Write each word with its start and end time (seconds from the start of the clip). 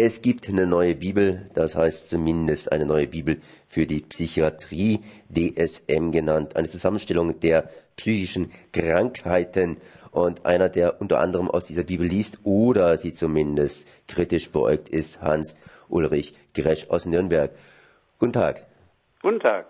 Es 0.00 0.22
gibt 0.22 0.48
eine 0.48 0.64
neue 0.64 0.94
Bibel, 0.94 1.50
das 1.54 1.74
heißt 1.74 2.08
zumindest 2.08 2.70
eine 2.70 2.86
neue 2.86 3.08
Bibel 3.08 3.38
für 3.66 3.84
die 3.84 4.02
Psychiatrie, 4.02 5.00
DSM 5.28 6.12
genannt, 6.12 6.54
eine 6.54 6.68
Zusammenstellung 6.68 7.40
der 7.40 7.68
psychischen 7.96 8.52
Krankheiten. 8.72 9.78
Und 10.12 10.46
einer, 10.46 10.68
der 10.68 11.00
unter 11.00 11.18
anderem 11.18 11.50
aus 11.50 11.66
dieser 11.66 11.82
Bibel 11.82 12.06
liest 12.06 12.38
oder 12.44 12.96
sie 12.96 13.12
zumindest 13.12 13.88
kritisch 14.06 14.50
beäugt, 14.50 14.88
ist 14.88 15.20
Hans 15.20 15.56
Ulrich 15.88 16.36
Gresch 16.54 16.88
aus 16.90 17.04
Nürnberg. 17.04 17.50
Guten 18.20 18.34
Tag. 18.34 18.68
Guten 19.20 19.40
Tag. 19.40 19.66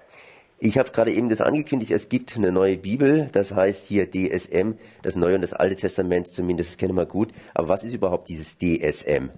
Ich 0.59 0.77
habe 0.77 0.91
gerade 0.91 1.11
eben 1.11 1.31
das 1.31 1.41
angekündigt, 1.41 1.93
es 1.93 2.11
gibt 2.11 2.37
eine 2.37 2.53
neue 2.53 2.77
Bibel, 2.77 3.31
das 3.33 3.55
heißt 3.55 3.87
hier 3.87 4.11
DSM, 4.11 4.75
das 5.01 5.17
Neue 5.17 5.37
und 5.37 5.41
das 5.43 5.55
Alte 5.55 5.77
Testament, 5.77 6.27
zumindest 6.27 6.73
das 6.73 6.77
kennen 6.77 6.99
wir 6.99 7.07
gut. 7.07 7.31
Aber 7.55 7.69
was 7.69 7.83
ist 7.83 7.95
überhaupt 7.95 8.29
dieses 8.29 8.59
DSM? 8.59 9.31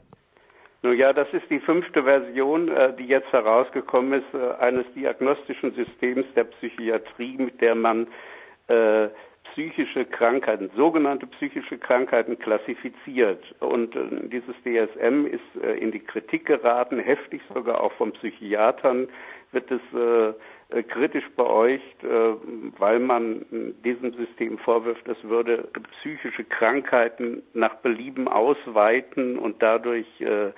Nun 0.83 0.97
ja, 0.97 1.13
das 1.13 1.33
ist 1.35 1.51
die 1.51 1.61
fünfte 1.61 2.05
Version, 2.05 2.69
äh, 2.69 2.95
die 2.97 3.07
jetzt 3.07 3.31
herausgekommen 3.33 4.23
ist, 4.23 4.35
äh, 4.35 4.55
eines 4.61 4.91
diagnostischen 4.95 5.75
Systems 5.75 6.25
der 6.35 6.45
Psychiatrie, 6.45 7.37
mit 7.37 7.61
der 7.61 7.75
man 7.75 8.07
äh, 8.69 9.09
psychische 9.53 10.07
Krankheiten, 10.07 10.71
sogenannte 10.77 11.27
psychische 11.27 11.77
Krankheiten 11.77 12.39
klassifiziert. 12.39 13.45
Und 13.59 13.97
dieses 14.31 14.55
DSM 14.63 15.27
ist 15.27 15.65
in 15.81 15.91
die 15.91 15.99
Kritik 15.99 16.47
geraten, 16.47 17.01
heftig 17.01 17.43
sogar 17.53 17.81
auch 17.81 17.91
von 17.95 18.13
Psychiatern 18.13 19.09
wird 19.53 19.71
es 19.71 19.81
äh, 19.95 20.33
äh, 20.71 20.83
kritisch 20.85 21.29
beäugt, 21.37 22.05
äh, 22.05 22.35
weil 22.79 23.01
man 23.01 23.45
diesem 23.85 24.13
System 24.15 24.59
vorwirft, 24.59 25.07
es 25.09 25.23
würde 25.25 25.69
psychische 25.99 26.45
Krankheiten 26.45 27.43
nach 27.55 27.75
Belieben 27.77 28.29
ausweiten 28.29 29.39
und 29.39 29.63
dadurch 29.63 30.07
äh, 30.21 30.53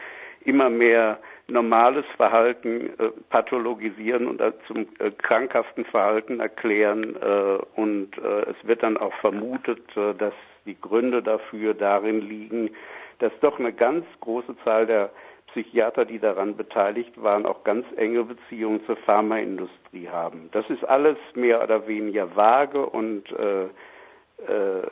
immer 0.45 0.71
mehr 0.71 1.19
normales 1.49 2.05
Verhalten 2.17 2.91
äh, 2.99 3.11
pathologisieren 3.31 4.27
und 4.27 4.43
zum 4.67 4.87
äh, 4.99 5.11
krankhaften 5.11 5.85
Verhalten 5.87 6.41
erklären. 6.41 7.17
Äh, 7.17 7.81
und 7.81 8.17
äh, 8.19 8.51
es 8.51 8.57
wird 8.67 8.83
dann 8.83 8.97
auch 8.97 9.15
vermutet, 9.21 9.85
äh, 9.97 10.15
dass 10.15 10.35
die 10.67 10.81
Gründe 10.81 11.23
dafür 11.23 11.75
darin 11.75 12.21
liegen, 12.21 12.71
dass 13.19 13.33
doch 13.41 13.59
eine 13.59 13.73
ganz 13.73 14.05
große 14.21 14.57
Zahl 14.65 14.87
der 14.87 15.11
Psychiater, 15.53 16.05
die 16.05 16.19
daran 16.19 16.57
beteiligt 16.57 17.23
waren, 17.23 17.47
auch 17.47 17.65
ganz 17.65 17.87
enge 17.97 18.25
Beziehungen 18.25 18.85
zur 18.87 18.97
Pharmaindustrie 18.97 20.09
haben. 20.09 20.49
Das 20.53 20.69
ist 20.71 20.85
alles 20.85 21.17
mehr 21.35 21.63
oder 21.63 21.87
weniger 21.87 22.35
vage 22.35 22.85
und 22.85 23.31
äh, 23.33 23.65
äh, 23.65 24.83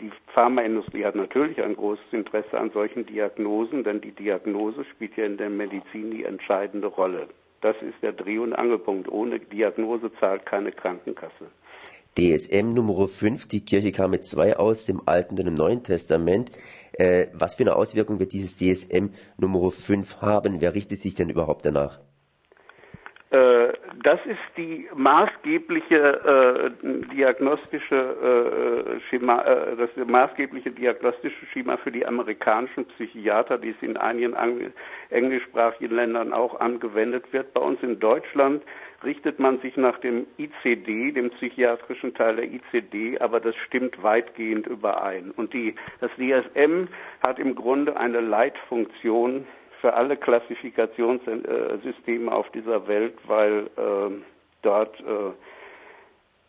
die 0.00 0.10
Pharmaindustrie 0.32 1.04
hat 1.04 1.14
natürlich 1.14 1.62
ein 1.62 1.76
großes 1.76 2.12
Interesse 2.12 2.58
an 2.58 2.70
solchen 2.70 3.04
Diagnosen, 3.04 3.84
denn 3.84 4.00
die 4.00 4.12
Diagnose 4.12 4.84
spielt 4.84 5.16
ja 5.16 5.26
in 5.26 5.36
der 5.36 5.50
Medizin 5.50 6.10
die 6.10 6.24
entscheidende 6.24 6.86
Rolle. 6.86 7.28
Das 7.60 7.76
ist 7.82 8.02
der 8.02 8.12
Dreh- 8.12 8.38
und 8.38 8.54
Angelpunkt. 8.54 9.08
Ohne 9.08 9.38
Diagnose 9.38 10.10
zahlt 10.14 10.46
keine 10.46 10.72
Krankenkasse. 10.72 11.50
DSM 12.16 12.74
Nummer 12.74 13.08
5, 13.08 13.48
die 13.48 13.64
Kirche 13.64 13.92
kam 13.92 14.10
mit 14.10 14.24
zwei 14.24 14.56
aus, 14.56 14.84
dem 14.84 15.00
Alten 15.06 15.38
und 15.38 15.44
dem 15.44 15.54
Neuen 15.54 15.82
Testament. 15.82 16.50
Äh, 16.92 17.28
was 17.34 17.54
für 17.54 17.62
eine 17.62 17.76
Auswirkung 17.76 18.18
wird 18.18 18.32
dieses 18.32 18.56
DSM 18.56 19.10
Nummer 19.38 19.70
5 19.70 20.20
haben? 20.20 20.60
Wer 20.60 20.74
richtet 20.74 21.00
sich 21.00 21.14
denn 21.14 21.30
überhaupt 21.30 21.64
danach? 21.64 22.00
Äh, 23.30 23.72
das 24.02 24.18
ist 24.26 24.38
die 24.56 24.88
maßgebliche 24.94 25.94
äh, 25.94 27.14
diagnostische 27.14 27.94
äh, 27.94 29.00
Schema, 29.08 29.42
äh, 29.42 29.76
das 29.76 29.90
maßgebliche 30.04 30.72
diagnostische 30.72 31.46
Schema 31.52 31.76
für 31.76 31.92
die 31.92 32.06
amerikanischen 32.06 32.86
Psychiater, 32.86 33.58
die 33.58 33.70
es 33.70 33.82
in 33.82 33.96
einigen 33.96 34.34
englischsprachigen 35.10 35.94
Ländern 35.94 36.32
auch 36.32 36.58
angewendet 36.58 37.32
wird. 37.32 37.52
Bei 37.52 37.60
uns 37.60 37.80
in 37.82 38.00
Deutschland 38.00 38.62
richtet 39.04 39.38
man 39.38 39.60
sich 39.60 39.76
nach 39.76 39.98
dem 39.98 40.26
ICD, 40.38 41.12
dem 41.12 41.30
psychiatrischen 41.30 42.14
Teil 42.14 42.36
der 42.36 42.50
ICD, 42.52 43.20
aber 43.20 43.40
das 43.40 43.54
stimmt 43.66 44.02
weitgehend 44.02 44.66
überein. 44.66 45.30
Und 45.32 45.52
die, 45.52 45.74
das 46.00 46.10
DSM 46.12 46.88
hat 47.26 47.38
im 47.38 47.54
Grunde 47.54 47.94
eine 47.96 48.20
Leitfunktion 48.20 49.46
für 49.80 49.94
alle 49.94 50.16
Klassifikationssysteme 50.16 52.30
auf 52.30 52.48
dieser 52.50 52.86
Welt, 52.86 53.14
weil 53.26 53.70
äh, 53.76 54.10
dort 54.62 55.00
äh, 55.00 55.32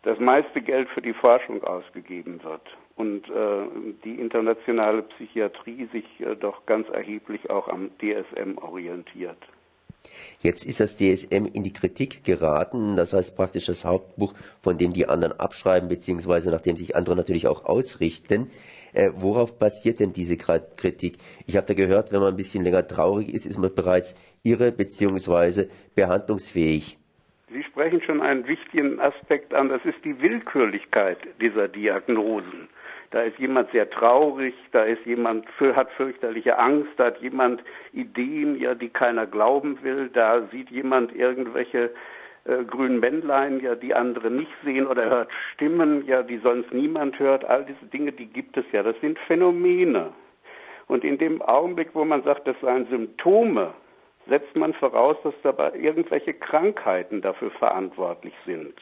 das 0.03 0.19
meiste 0.19 0.61
Geld 0.61 0.89
für 0.89 1.01
die 1.01 1.13
Forschung 1.13 1.63
ausgegeben 1.63 2.43
wird 2.43 2.61
und 2.95 3.29
äh, 3.29 3.93
die 4.03 4.19
internationale 4.19 5.03
Psychiatrie 5.03 5.87
sich 5.91 6.05
äh, 6.19 6.35
doch 6.35 6.65
ganz 6.65 6.89
erheblich 6.89 7.49
auch 7.49 7.67
am 7.67 7.91
DSM 7.99 8.57
orientiert. 8.57 9.37
Jetzt 10.41 10.65
ist 10.65 10.79
das 10.79 10.97
DSM 10.97 11.45
in 11.53 11.63
die 11.63 11.73
Kritik 11.73 12.23
geraten, 12.23 12.95
das 12.95 13.13
heißt 13.13 13.35
praktisch 13.35 13.67
das 13.67 13.85
Hauptbuch, 13.85 14.33
von 14.61 14.77
dem 14.77 14.93
die 14.93 15.07
anderen 15.07 15.39
abschreiben, 15.39 15.87
beziehungsweise 15.89 16.49
nach 16.49 16.61
dem 16.61 16.77
sich 16.77 16.95
andere 16.95 17.15
natürlich 17.15 17.47
auch 17.47 17.65
ausrichten. 17.65 18.49
Äh, 18.93 19.11
worauf 19.15 19.57
basiert 19.57 19.99
denn 19.99 20.13
diese 20.13 20.37
Kritik? 20.37 21.17
Ich 21.45 21.57
habe 21.57 21.67
da 21.67 21.73
gehört, 21.73 22.11
wenn 22.11 22.19
man 22.19 22.29
ein 22.29 22.37
bisschen 22.37 22.63
länger 22.63 22.87
traurig 22.87 23.33
ist, 23.33 23.45
ist 23.45 23.57
man 23.57 23.73
bereits 23.73 24.15
irre 24.43 24.71
beziehungsweise 24.71 25.69
behandlungsfähig. 25.95 26.97
Sie 27.53 27.63
sprechen 27.63 28.01
schon 28.01 28.21
einen 28.21 28.47
wichtigen 28.47 28.99
Aspekt 28.99 29.53
an, 29.53 29.69
das 29.69 29.83
ist 29.85 30.03
die 30.05 30.19
Willkürlichkeit 30.21 31.17
dieser 31.41 31.67
Diagnosen. 31.67 32.69
Da 33.11 33.23
ist 33.23 33.37
jemand 33.39 33.69
sehr 33.71 33.89
traurig, 33.89 34.53
da 34.71 34.83
ist 34.83 35.05
jemand 35.05 35.45
hat 35.59 35.91
fürchterliche 35.91 36.57
Angst, 36.57 36.91
da 36.95 37.05
hat 37.07 37.21
jemand 37.21 37.61
Ideen, 37.91 38.57
ja, 38.57 38.73
die 38.73 38.87
keiner 38.87 39.27
glauben 39.27 39.83
will, 39.83 40.09
da 40.09 40.47
sieht 40.51 40.69
jemand 40.69 41.13
irgendwelche 41.13 41.91
äh, 42.45 42.63
grünen 42.63 43.01
Männlein, 43.01 43.59
ja, 43.59 43.75
die 43.75 43.93
andere 43.93 44.31
nicht 44.31 44.51
sehen 44.63 44.87
oder 44.87 45.09
hört 45.09 45.29
Stimmen, 45.53 46.07
ja, 46.07 46.23
die 46.23 46.37
sonst 46.37 46.73
niemand 46.73 47.19
hört. 47.19 47.43
All 47.43 47.65
diese 47.65 47.85
Dinge, 47.87 48.13
die 48.13 48.27
gibt 48.27 48.55
es 48.55 48.65
ja. 48.71 48.81
Das 48.81 48.99
sind 49.01 49.19
Phänomene. 49.19 50.13
Und 50.87 51.03
in 51.03 51.17
dem 51.17 51.41
Augenblick, 51.41 51.89
wo 51.93 52.05
man 52.05 52.23
sagt, 52.23 52.47
das 52.47 52.59
seien 52.61 52.87
Symptome, 52.87 53.73
setzt 54.27 54.55
man 54.55 54.73
voraus, 54.73 55.17
dass 55.23 55.33
dabei 55.43 55.73
irgendwelche 55.73 56.33
Krankheiten 56.33 57.21
dafür 57.21 57.51
verantwortlich 57.51 58.33
sind. 58.45 58.73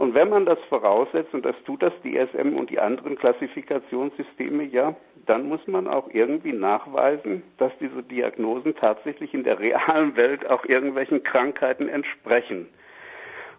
Und 0.00 0.14
wenn 0.14 0.30
man 0.30 0.46
das 0.46 0.58
voraussetzt, 0.70 1.34
und 1.34 1.44
das 1.44 1.54
tut 1.66 1.82
das 1.82 1.92
DSM 2.00 2.56
und 2.56 2.70
die 2.70 2.78
anderen 2.80 3.18
Klassifikationssysteme 3.18 4.62
ja, 4.62 4.96
dann 5.26 5.46
muss 5.46 5.60
man 5.66 5.86
auch 5.86 6.08
irgendwie 6.14 6.54
nachweisen, 6.54 7.42
dass 7.58 7.70
diese 7.80 8.02
Diagnosen 8.04 8.74
tatsächlich 8.76 9.34
in 9.34 9.44
der 9.44 9.58
realen 9.60 10.16
Welt 10.16 10.48
auch 10.48 10.64
irgendwelchen 10.64 11.22
Krankheiten 11.22 11.86
entsprechen. 11.90 12.66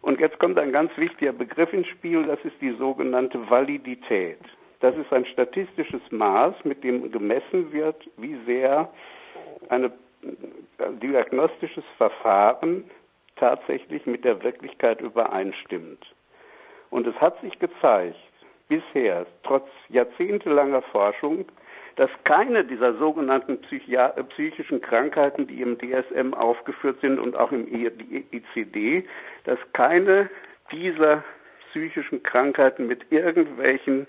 Und 0.01 0.19
jetzt 0.19 0.39
kommt 0.39 0.57
ein 0.57 0.71
ganz 0.71 0.89
wichtiger 0.97 1.31
Begriff 1.31 1.71
ins 1.73 1.85
Spiel, 1.89 2.23
das 2.23 2.39
ist 2.43 2.59
die 2.59 2.71
sogenannte 2.71 3.47
Validität. 3.47 4.39
Das 4.79 4.97
ist 4.97 5.13
ein 5.13 5.27
statistisches 5.27 6.01
Maß, 6.09 6.55
mit 6.63 6.83
dem 6.83 7.11
gemessen 7.11 7.71
wird, 7.71 8.09
wie 8.17 8.35
sehr 8.47 8.91
ein 9.69 9.91
diagnostisches 11.03 11.85
Verfahren 11.97 12.89
tatsächlich 13.35 14.07
mit 14.07 14.25
der 14.25 14.41
Wirklichkeit 14.41 15.01
übereinstimmt. 15.01 16.03
Und 16.91 17.07
es 17.07 17.15
hat 17.19 17.41
sich 17.41 17.57
gezeigt, 17.57 18.15
bisher, 18.67 19.25
trotz 19.43 19.67
jahrzehntelanger 19.89 20.81
Forschung, 20.83 21.45
dass 21.95 22.09
keine 22.23 22.63
dieser 22.63 22.93
sogenannten 22.95 23.59
äh, 23.69 24.23
psychischen 24.23 24.81
Krankheiten, 24.81 25.47
die 25.47 25.61
im 25.61 25.77
DSM 25.77 26.33
aufgeführt 26.33 27.01
sind 27.01 27.19
und 27.19 27.35
auch 27.35 27.51
im 27.51 27.67
ICD, 27.71 29.03
dass 29.43 29.59
keine 29.73 30.29
dieser 30.71 31.23
psychischen 31.69 32.23
Krankheiten 32.23 32.87
mit 32.87 33.11
irgendwelchen 33.11 34.07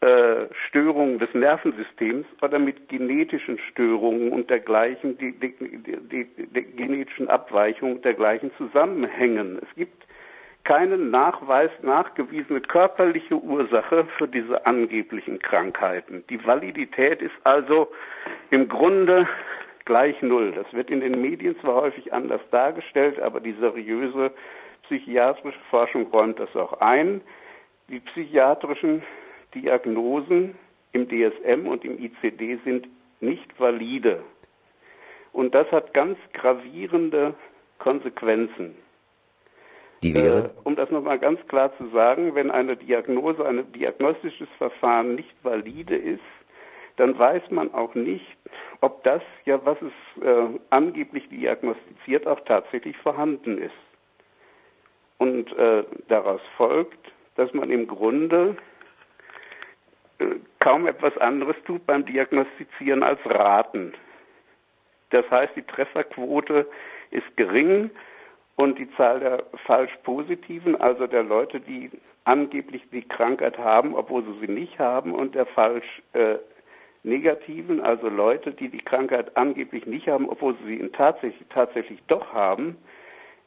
äh, 0.00 0.46
Störungen 0.68 1.18
des 1.18 1.32
Nervensystems 1.32 2.26
oder 2.42 2.58
mit 2.58 2.88
genetischen 2.88 3.58
Störungen 3.70 4.32
und 4.32 4.50
dergleichen, 4.50 5.16
die, 5.18 5.32
die, 5.32 5.54
die, 5.58 6.24
die 6.24 6.62
genetischen 6.76 7.28
Abweichungen 7.28 8.02
dergleichen 8.02 8.50
zusammenhängen. 8.58 9.58
Es 9.62 9.74
gibt 9.76 10.04
keine 10.64 10.96
Nachweis, 10.96 11.70
nachgewiesene 11.82 12.60
körperliche 12.60 13.36
Ursache 13.36 14.06
für 14.16 14.28
diese 14.28 14.64
angeblichen 14.64 15.38
Krankheiten. 15.40 16.24
Die 16.30 16.44
Validität 16.44 17.20
ist 17.20 17.34
also 17.44 17.88
im 18.50 18.68
Grunde 18.68 19.28
gleich 19.84 20.20
Null. 20.22 20.52
Das 20.52 20.72
wird 20.72 20.90
in 20.90 21.00
den 21.00 21.20
Medien 21.20 21.58
zwar 21.60 21.82
häufig 21.82 22.12
anders 22.12 22.40
dargestellt, 22.50 23.20
aber 23.20 23.40
die 23.40 23.54
seriöse 23.54 24.30
psychiatrische 24.84 25.58
Forschung 25.70 26.06
räumt 26.12 26.38
das 26.38 26.54
auch 26.54 26.80
ein. 26.80 27.20
Die 27.88 28.00
psychiatrischen 28.00 29.02
Diagnosen 29.54 30.54
im 30.92 31.08
DSM 31.08 31.66
und 31.66 31.84
im 31.84 31.98
ICD 31.98 32.58
sind 32.64 32.88
nicht 33.20 33.58
valide. 33.58 34.22
Und 35.32 35.54
das 35.54 35.70
hat 35.72 35.94
ganz 35.94 36.18
gravierende 36.34 37.34
Konsequenzen. 37.78 38.76
Die 40.02 40.14
wäre? 40.14 40.46
Äh, 40.46 40.50
um 40.64 40.76
das 40.76 40.90
nochmal 40.90 41.18
ganz 41.18 41.40
klar 41.48 41.76
zu 41.76 41.88
sagen, 41.88 42.34
wenn 42.34 42.50
eine 42.50 42.76
Diagnose, 42.76 43.46
ein 43.46 43.70
diagnostisches 43.72 44.48
Verfahren 44.58 45.14
nicht 45.14 45.34
valide 45.42 45.96
ist, 45.96 46.20
dann 46.96 47.18
weiß 47.18 47.50
man 47.50 47.72
auch 47.72 47.94
nicht, 47.94 48.26
ob 48.80 49.02
das 49.04 49.22
ja, 49.44 49.64
was 49.64 49.78
es 49.80 50.22
äh, 50.22 50.58
angeblich 50.70 51.28
diagnostiziert, 51.28 52.26
auch 52.26 52.40
tatsächlich 52.40 52.96
vorhanden 52.98 53.58
ist. 53.58 53.72
Und 55.18 55.56
äh, 55.56 55.84
daraus 56.08 56.40
folgt, 56.56 57.12
dass 57.36 57.52
man 57.54 57.70
im 57.70 57.86
Grunde 57.86 58.56
äh, 60.18 60.26
kaum 60.58 60.86
etwas 60.86 61.16
anderes 61.18 61.56
tut 61.64 61.86
beim 61.86 62.04
Diagnostizieren 62.04 63.02
als 63.02 63.20
raten. 63.24 63.94
Das 65.10 65.28
heißt, 65.30 65.54
die 65.56 65.62
Trefferquote 65.62 66.66
ist 67.10 67.36
gering 67.36 67.90
und 68.56 68.78
die 68.78 68.90
Zahl 68.96 69.20
der 69.20 69.44
falsch 69.66 69.92
positiven, 70.04 70.80
also 70.80 71.06
der 71.06 71.22
Leute, 71.22 71.60
die 71.60 71.90
angeblich 72.24 72.82
die 72.92 73.02
Krankheit 73.02 73.58
haben, 73.58 73.94
obwohl 73.94 74.24
sie 74.24 74.46
sie 74.46 74.52
nicht 74.52 74.78
haben, 74.78 75.14
und 75.14 75.34
der 75.34 75.46
falsch 75.46 76.02
äh, 76.12 76.36
negativen, 77.02 77.80
also 77.80 78.08
Leute, 78.08 78.52
die 78.52 78.68
die 78.68 78.78
Krankheit 78.78 79.36
angeblich 79.36 79.86
nicht 79.86 80.08
haben, 80.08 80.28
obwohl 80.28 80.56
sie 80.58 80.78
sie 80.78 80.88
tatsächlich, 80.90 81.48
tatsächlich 81.48 82.00
doch 82.06 82.32
haben, 82.32 82.76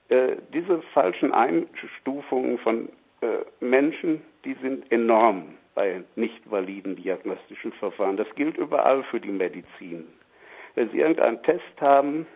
äh, 0.09 0.35
diese 0.53 0.81
falschen 0.93 1.33
Einstufungen 1.33 2.57
von 2.59 2.89
äh, 3.21 3.45
Menschen, 3.59 4.21
die 4.43 4.55
sind 4.61 4.91
enorm 4.91 5.55
bei 5.73 6.03
nicht 6.15 6.49
validen 6.49 6.95
diagnostischen 6.95 7.73
Verfahren. 7.73 8.17
Das 8.17 8.27
gilt 8.35 8.57
überall 8.57 9.03
für 9.03 9.19
die 9.19 9.31
Medizin. 9.31 10.05
Wenn 10.75 10.89
Sie 10.89 10.99
irgendeinen 10.99 11.41
Test 11.43 11.81
haben, 11.81 12.27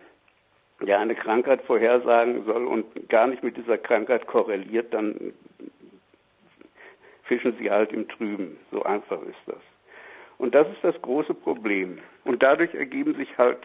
der 0.82 0.98
eine 0.98 1.14
Krankheit 1.14 1.62
vorhersagen 1.62 2.44
soll 2.44 2.66
und 2.66 3.08
gar 3.08 3.26
nicht 3.26 3.42
mit 3.42 3.56
dieser 3.56 3.78
Krankheit 3.78 4.26
korreliert, 4.26 4.92
dann 4.94 5.32
fischen 7.24 7.54
Sie 7.58 7.70
halt 7.70 7.92
im 7.92 8.08
Trüben. 8.08 8.58
So 8.70 8.82
einfach 8.82 9.22
ist 9.22 9.38
das. 9.46 9.60
Und 10.38 10.54
das 10.54 10.66
ist 10.68 10.82
das 10.82 11.00
große 11.02 11.34
Problem. 11.34 11.98
Und 12.24 12.42
dadurch 12.42 12.74
ergeben 12.74 13.14
sich 13.14 13.36
halt 13.36 13.58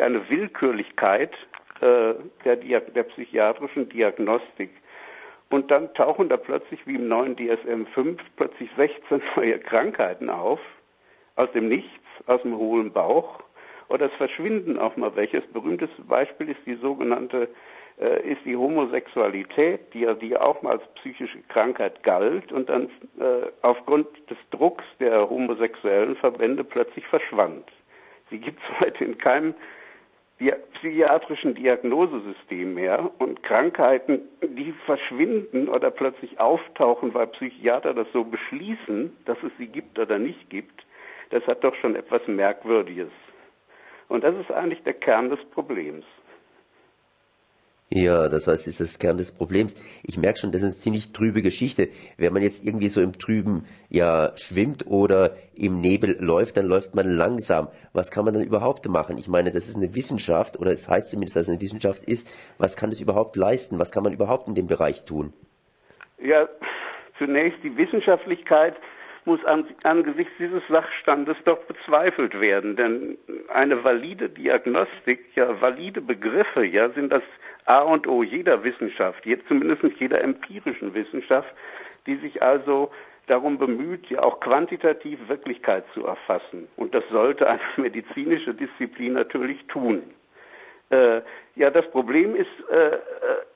eine 0.00 0.28
Willkürlichkeit 0.28 1.32
äh, 1.80 2.14
der, 2.44 2.56
der 2.56 3.02
psychiatrischen 3.04 3.88
Diagnostik. 3.88 4.70
Und 5.48 5.70
dann 5.70 5.92
tauchen 5.94 6.28
da 6.28 6.36
plötzlich, 6.36 6.86
wie 6.86 6.96
im 6.96 7.08
neuen 7.08 7.36
DSM-5, 7.36 8.18
plötzlich 8.36 8.70
16 8.76 9.22
neue 9.36 9.58
Krankheiten 9.58 10.28
auf, 10.28 10.60
aus 11.36 11.50
dem 11.52 11.68
Nichts, 11.68 11.90
aus 12.26 12.42
dem 12.42 12.56
hohlen 12.56 12.92
Bauch. 12.92 13.40
Oder 13.88 14.06
es 14.06 14.12
verschwinden 14.14 14.78
auch 14.78 14.96
mal 14.96 15.14
welche. 15.16 15.40
Das 15.40 15.50
berühmteste 15.50 16.02
Beispiel 16.02 16.50
ist 16.50 16.60
die 16.66 16.74
sogenannte 16.74 17.48
äh, 17.98 18.30
ist 18.30 18.44
die 18.44 18.56
Homosexualität, 18.56 19.94
die 19.94 20.00
ja 20.00 20.14
die 20.14 20.36
auch 20.36 20.60
mal 20.62 20.72
als 20.72 20.86
psychische 20.96 21.40
Krankheit 21.48 22.02
galt 22.02 22.52
und 22.52 22.68
dann 22.68 22.90
äh, 23.18 23.48
aufgrund 23.62 24.06
des 24.28 24.36
Drucks 24.50 24.84
der 25.00 25.30
homosexuellen 25.30 26.16
Verbände 26.16 26.62
plötzlich 26.62 27.06
verschwand. 27.06 27.64
Sie 28.30 28.38
gibt 28.38 28.60
es 28.60 28.80
heute 28.80 29.04
in 29.04 29.16
keinem 29.16 29.54
psychiatrischen 30.74 31.54
Diagnosesystem 31.54 32.74
mehr 32.74 33.10
und 33.18 33.42
Krankheiten, 33.42 34.20
die 34.42 34.74
verschwinden 34.84 35.66
oder 35.68 35.90
plötzlich 35.90 36.38
auftauchen, 36.38 37.14
weil 37.14 37.28
Psychiater 37.28 37.94
das 37.94 38.06
so 38.12 38.22
beschließen, 38.24 39.16
dass 39.24 39.38
es 39.42 39.52
sie 39.56 39.68
gibt 39.68 39.98
oder 39.98 40.18
nicht 40.18 40.50
gibt, 40.50 40.84
das 41.30 41.46
hat 41.46 41.64
doch 41.64 41.74
schon 41.76 41.96
etwas 41.96 42.20
Merkwürdiges. 42.26 43.08
Und 44.08 44.24
das 44.24 44.34
ist 44.36 44.50
eigentlich 44.50 44.82
der 44.82 44.94
Kern 44.94 45.30
des 45.30 45.40
Problems. 45.50 46.04
Ja, 47.88 48.28
das 48.28 48.48
heißt, 48.48 48.66
ist 48.66 48.80
das 48.80 48.98
Kern 48.98 49.16
des 49.16 49.30
Problems. 49.30 49.74
Ich 50.02 50.18
merke 50.18 50.40
schon, 50.40 50.50
das 50.50 50.62
ist 50.62 50.72
eine 50.72 50.78
ziemlich 50.78 51.12
trübe 51.12 51.40
Geschichte. 51.40 51.88
Wenn 52.18 52.32
man 52.32 52.42
jetzt 52.42 52.64
irgendwie 52.64 52.88
so 52.88 53.00
im 53.00 53.12
Trüben 53.12 53.64
ja 53.88 54.32
schwimmt 54.36 54.88
oder 54.88 55.36
im 55.54 55.80
Nebel 55.80 56.16
läuft, 56.18 56.56
dann 56.56 56.66
läuft 56.66 56.96
man 56.96 57.06
langsam. 57.06 57.68
Was 57.92 58.10
kann 58.10 58.24
man 58.24 58.34
dann 58.34 58.42
überhaupt 58.42 58.88
machen? 58.88 59.18
Ich 59.18 59.28
meine, 59.28 59.52
das 59.52 59.68
ist 59.68 59.76
eine 59.76 59.94
Wissenschaft 59.94 60.58
oder 60.58 60.72
es 60.72 60.88
heißt 60.88 61.10
zumindest, 61.10 61.36
dass 61.36 61.44
es 61.44 61.48
eine 61.48 61.60
Wissenschaft 61.60 62.02
ist. 62.04 62.28
Was 62.58 62.76
kann 62.76 62.90
es 62.90 63.00
überhaupt 63.00 63.36
leisten? 63.36 63.78
Was 63.78 63.92
kann 63.92 64.02
man 64.02 64.12
überhaupt 64.12 64.48
in 64.48 64.56
dem 64.56 64.66
Bereich 64.66 65.04
tun? 65.04 65.32
Ja, 66.18 66.48
zunächst 67.18 67.62
die 67.62 67.76
Wissenschaftlichkeit 67.76 68.74
muss 69.26 69.44
an, 69.44 69.66
angesichts 69.82 70.32
dieses 70.38 70.62
Sachstandes 70.68 71.36
doch 71.44 71.58
bezweifelt 71.64 72.40
werden, 72.40 72.76
denn 72.76 73.18
eine 73.48 73.82
valide 73.84 74.28
Diagnostik, 74.28 75.20
ja 75.34 75.60
valide 75.60 76.00
Begriffe, 76.00 76.64
ja 76.64 76.88
sind 76.90 77.10
das 77.12 77.22
A 77.66 77.80
und 77.80 78.06
O 78.06 78.22
jeder 78.22 78.62
Wissenschaft, 78.64 79.26
jetzt 79.26 79.46
zumindest 79.48 79.82
jeder 79.98 80.22
empirischen 80.22 80.94
Wissenschaft, 80.94 81.52
die 82.06 82.16
sich 82.16 82.42
also 82.42 82.90
darum 83.26 83.58
bemüht, 83.58 84.06
ja 84.06 84.22
auch 84.22 84.40
quantitativ 84.40 85.18
Wirklichkeit 85.28 85.84
zu 85.92 86.06
erfassen. 86.06 86.68
Und 86.76 86.94
das 86.94 87.04
sollte 87.10 87.48
eine 87.48 87.60
medizinische 87.76 88.54
Disziplin 88.54 89.14
natürlich 89.14 89.66
tun. 89.66 90.02
Äh, 90.90 91.22
ja, 91.56 91.70
das 91.70 91.90
Problem 91.90 92.36
ist 92.36 92.50
äh, 92.70 92.88
äh, 92.88 92.98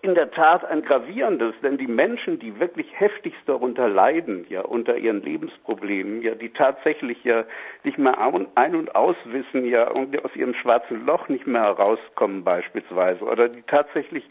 in 0.00 0.14
der 0.14 0.30
Tat 0.30 0.64
ein 0.64 0.80
gravierendes, 0.80 1.54
denn 1.62 1.76
die 1.76 1.86
Menschen, 1.86 2.38
die 2.38 2.58
wirklich 2.58 2.88
heftigst 2.98 3.42
darunter 3.44 3.88
leiden, 3.88 4.46
ja, 4.48 4.62
unter 4.62 4.96
ihren 4.96 5.22
Lebensproblemen, 5.22 6.22
ja, 6.22 6.34
die 6.34 6.48
tatsächlich 6.48 7.22
ja 7.24 7.44
nicht 7.84 7.98
mehr 7.98 8.18
ein- 8.54 8.74
und 8.74 8.94
auswissen, 8.94 9.66
ja, 9.66 9.90
und 9.90 10.24
aus 10.24 10.34
ihrem 10.34 10.54
schwarzen 10.54 11.04
Loch 11.04 11.28
nicht 11.28 11.46
mehr 11.46 11.60
herauskommen 11.60 12.42
beispielsweise, 12.42 13.22
oder 13.22 13.50
die 13.50 13.62
tatsächlich 13.62 14.24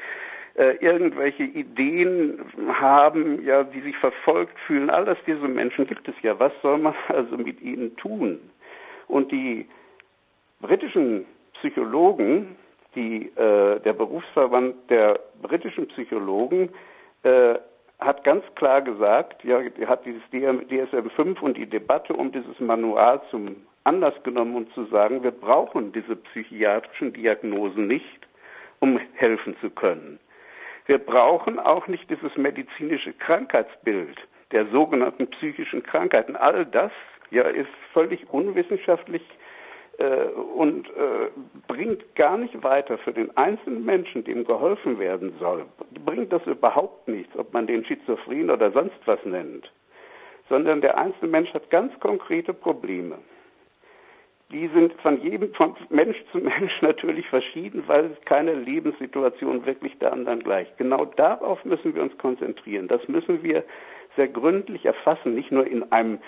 äh, 0.55 0.75
irgendwelche 0.83 1.43
Ideen 1.43 2.39
haben, 2.73 3.45
ja, 3.45 3.63
die 3.63 3.81
sich 3.81 3.97
verfolgt 3.97 4.57
fühlen, 4.65 4.89
all 4.89 5.05
das 5.05 5.19
diese 5.27 5.47
Menschen 5.47 5.85
gibt 5.85 6.07
es 6.07 6.15
ja. 6.23 6.39
Was 6.39 6.53
soll 6.63 6.79
man 6.79 6.95
also 7.09 7.37
mit 7.37 7.61
ihnen 7.61 7.95
tun? 7.97 8.39
Und 9.07 9.31
die 9.31 9.67
britischen 10.59 11.27
Psychologen, 11.53 12.55
die, 12.95 13.27
äh, 13.35 13.79
der 13.79 13.93
Berufsverband 13.93 14.89
der 14.89 15.19
britischen 15.41 15.87
Psychologen 15.87 16.69
äh, 17.23 17.55
hat 17.99 18.23
ganz 18.23 18.43
klar 18.55 18.81
gesagt, 18.81 19.43
ja, 19.43 19.59
hat 19.85 20.05
dieses 20.05 20.23
DSM-5 20.31 21.39
und 21.41 21.57
die 21.57 21.65
Debatte 21.65 22.13
um 22.13 22.31
dieses 22.31 22.59
Manual 22.59 23.21
zum 23.29 23.57
Anlass 23.83 24.13
genommen, 24.23 24.55
um 24.55 24.71
zu 24.71 24.85
sagen, 24.85 25.23
wir 25.23 25.31
brauchen 25.31 25.91
diese 25.91 26.15
psychiatrischen 26.15 27.13
Diagnosen 27.13 27.87
nicht, 27.87 28.27
um 28.79 28.99
helfen 29.15 29.55
zu 29.59 29.69
können. 29.69 30.19
Wir 30.85 30.97
brauchen 30.97 31.59
auch 31.59 31.87
nicht 31.87 32.09
dieses 32.09 32.35
medizinische 32.37 33.13
Krankheitsbild 33.13 34.17
der 34.51 34.65
sogenannten 34.67 35.27
psychischen 35.27 35.83
Krankheiten. 35.83 36.35
All 36.35 36.65
das 36.65 36.91
ja, 37.31 37.43
ist 37.43 37.69
völlig 37.93 38.27
unwissenschaftlich 38.29 39.21
und 40.55 40.87
äh, 40.89 41.29
bringt 41.67 42.15
gar 42.15 42.37
nicht 42.37 42.63
weiter 42.63 42.97
für 42.99 43.11
den 43.11 43.35
einzelnen 43.35 43.83
Menschen, 43.83 44.23
dem 44.23 44.45
geholfen 44.45 44.97
werden 44.97 45.33
soll, 45.39 45.65
bringt 46.05 46.31
das 46.31 46.45
überhaupt 46.45 47.07
nichts, 47.07 47.35
ob 47.37 47.53
man 47.53 47.67
den 47.67 47.83
Schizophren 47.83 48.49
oder 48.49 48.71
sonst 48.71 48.97
was 49.05 49.23
nennt, 49.25 49.69
sondern 50.47 50.79
der 50.81 50.97
einzelne 50.97 51.29
Mensch 51.29 51.53
hat 51.53 51.69
ganz 51.69 51.97
konkrete 51.99 52.53
Probleme. 52.53 53.17
Die 54.51 54.67
sind 54.69 54.93
von 55.01 55.21
jedem, 55.21 55.53
von 55.53 55.75
Mensch 55.89 56.17
zu 56.31 56.37
Mensch 56.39 56.81
natürlich 56.81 57.27
verschieden, 57.27 57.83
weil 57.87 58.11
keine 58.25 58.53
Lebenssituation 58.53 59.65
wirklich 59.65 59.97
der 59.99 60.13
anderen 60.13 60.41
gleicht. 60.41 60.77
Genau 60.77 61.05
darauf 61.05 61.63
müssen 61.65 61.93
wir 61.93 62.01
uns 62.01 62.17
konzentrieren. 62.17 62.87
Das 62.87 63.05
müssen 63.09 63.43
wir 63.43 63.63
sehr 64.15 64.29
gründlich 64.29 64.85
erfassen, 64.85 65.35
nicht 65.35 65.51
nur 65.51 65.67
in 65.67 65.91
einem 65.91 66.19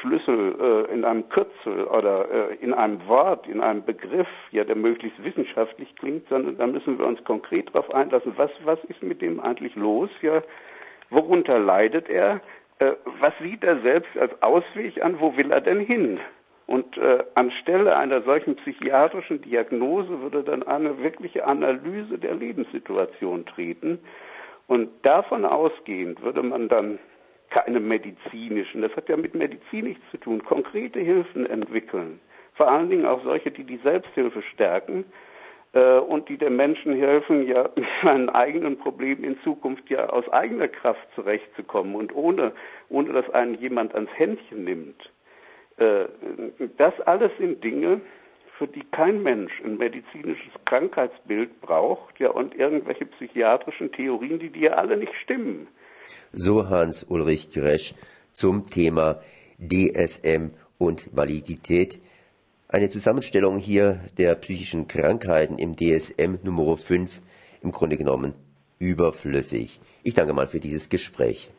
Schlüssel 0.00 0.86
äh, 0.88 0.92
in 0.92 1.04
einem 1.04 1.28
Kürzel 1.28 1.84
oder 1.84 2.50
äh, 2.50 2.54
in 2.56 2.74
einem 2.74 3.06
Wort, 3.06 3.46
in 3.46 3.60
einem 3.60 3.84
Begriff, 3.84 4.28
ja, 4.50 4.64
der 4.64 4.76
möglichst 4.76 5.22
wissenschaftlich 5.22 5.94
klingt, 5.96 6.28
sondern 6.28 6.56
da 6.56 6.66
müssen 6.66 6.98
wir 6.98 7.06
uns 7.06 7.22
konkret 7.24 7.68
darauf 7.74 7.92
einlassen, 7.94 8.32
was, 8.36 8.50
was 8.64 8.82
ist 8.84 9.02
mit 9.02 9.22
dem 9.22 9.40
eigentlich 9.40 9.74
los, 9.76 10.10
ja, 10.22 10.42
worunter 11.10 11.58
leidet 11.58 12.08
er, 12.08 12.40
äh, 12.78 12.92
was 13.20 13.32
sieht 13.40 13.62
er 13.62 13.80
selbst 13.80 14.16
als 14.18 14.32
Ausweg 14.42 15.02
an, 15.02 15.20
wo 15.20 15.36
will 15.36 15.50
er 15.52 15.60
denn 15.60 15.80
hin? 15.80 16.18
Und 16.66 16.96
äh, 16.98 17.24
anstelle 17.34 17.96
einer 17.96 18.22
solchen 18.22 18.54
psychiatrischen 18.56 19.42
Diagnose 19.42 20.20
würde 20.22 20.44
dann 20.44 20.62
eine 20.62 21.02
wirkliche 21.02 21.44
Analyse 21.44 22.16
der 22.16 22.34
Lebenssituation 22.34 23.44
treten. 23.46 23.98
Und 24.68 24.88
davon 25.02 25.44
ausgehend 25.44 26.22
würde 26.22 26.44
man 26.44 26.68
dann 26.68 27.00
keine 27.50 27.80
medizinischen, 27.80 28.82
das 28.82 28.94
hat 28.96 29.08
ja 29.08 29.16
mit 29.16 29.34
Medizin 29.34 29.86
nichts 29.86 30.02
zu 30.10 30.18
tun, 30.18 30.42
konkrete 30.44 31.00
Hilfen 31.00 31.46
entwickeln. 31.46 32.20
Vor 32.54 32.70
allen 32.70 32.90
Dingen 32.90 33.06
auch 33.06 33.22
solche, 33.24 33.50
die 33.50 33.64
die 33.64 33.78
Selbsthilfe 33.78 34.42
stärken 34.42 35.04
äh, 35.72 35.98
und 35.98 36.28
die 36.28 36.36
den 36.36 36.56
Menschen 36.56 36.94
helfen, 36.94 37.46
ja 37.46 37.68
mit 37.76 37.86
seinen 38.02 38.28
eigenen 38.28 38.78
Problemen 38.78 39.24
in 39.24 39.38
Zukunft 39.40 39.88
ja 39.90 40.08
aus 40.08 40.28
eigener 40.30 40.68
Kraft 40.68 41.06
zurechtzukommen 41.14 41.94
und 41.94 42.14
ohne, 42.14 42.52
ohne 42.88 43.12
dass 43.12 43.28
einen 43.30 43.54
jemand 43.54 43.94
ans 43.94 44.10
Händchen 44.16 44.64
nimmt. 44.64 45.10
Äh, 45.76 46.06
das 46.76 46.98
alles 47.02 47.32
sind 47.38 47.62
Dinge, 47.64 48.00
für 48.58 48.68
die 48.68 48.84
kein 48.90 49.22
Mensch 49.22 49.52
ein 49.64 49.78
medizinisches 49.78 50.52
Krankheitsbild 50.66 51.62
braucht, 51.62 52.20
ja, 52.20 52.28
und 52.28 52.54
irgendwelche 52.54 53.06
psychiatrischen 53.06 53.90
Theorien, 53.92 54.38
die 54.38 54.50
dir 54.50 54.76
alle 54.76 54.98
nicht 54.98 55.14
stimmen. 55.22 55.66
So 56.32 56.68
Hans-Ulrich 56.68 57.50
Gresch 57.50 57.94
zum 58.32 58.70
Thema 58.70 59.20
DSM 59.58 60.50
und 60.78 61.06
Validität. 61.12 62.00
eine 62.72 62.88
Zusammenstellung 62.88 63.58
hier 63.58 64.00
der 64.16 64.34
psychischen 64.36 64.86
Krankheiten 64.86 65.58
im 65.58 65.76
DSM 65.76 66.38
Nummer 66.44 66.76
5 66.76 67.20
im 67.62 67.72
Grunde 67.72 67.96
genommen 67.96 68.34
überflüssig. 68.78 69.80
Ich 70.04 70.14
danke 70.14 70.32
mal 70.32 70.46
für 70.46 70.60
dieses 70.60 70.88
Gespräch. 70.88 71.50